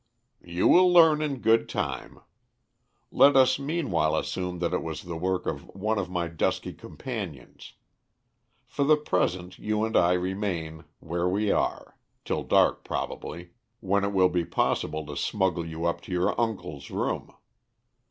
"You 0.43 0.67
will 0.67 0.91
learn 0.91 1.21
in 1.21 1.41
good 1.41 1.69
time. 1.69 2.21
Let 3.11 3.35
us 3.35 3.59
meanwhile 3.59 4.15
assume 4.15 4.57
that 4.57 4.73
it 4.73 4.81
was 4.81 5.03
the 5.03 5.15
work 5.15 5.45
of 5.45 5.67
one 5.75 5.99
of 5.99 6.09
my 6.09 6.27
dusky 6.27 6.73
companions. 6.73 7.73
For 8.65 8.83
the 8.83 8.97
present 8.97 9.59
you 9.59 9.85
and 9.85 9.95
I 9.95 10.13
remain 10.13 10.85
where 11.01 11.29
we 11.29 11.51
are 11.51 11.97
till 12.25 12.41
dark 12.41 12.83
probably 12.83 13.51
when 13.79 14.03
it 14.03 14.11
will 14.11 14.29
be 14.29 14.43
possible 14.43 15.05
to 15.05 15.15
smuggle 15.15 15.67
you 15.67 15.85
up 15.85 16.01
to 16.01 16.11
your 16.11 16.33
uncle's 16.41 16.89
room. 16.89 17.35